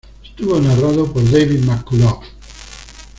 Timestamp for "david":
1.29-1.63